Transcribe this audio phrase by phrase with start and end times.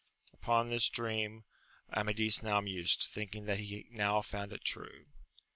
[0.33, 1.43] Upon this dream
[1.95, 5.05] Amadis now mused, thinking that he now found it true.